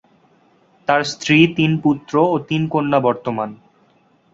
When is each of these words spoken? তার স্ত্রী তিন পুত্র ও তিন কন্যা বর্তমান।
তার 0.87 1.01
স্ত্রী 1.03 1.37
তিন 1.57 1.71
পুত্র 1.83 2.13
ও 2.33 2.35
তিন 2.49 2.61
কন্যা 2.67 2.99
বর্তমান। 2.99 3.49